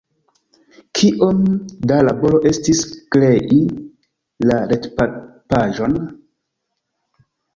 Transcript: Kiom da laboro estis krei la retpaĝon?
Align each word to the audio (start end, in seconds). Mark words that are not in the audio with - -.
Kiom 0.99 1.41
da 1.91 1.97
laboro 2.07 2.39
estis 2.51 2.81
krei 3.15 3.59
la 4.51 4.57
retpaĝon? 4.71 5.95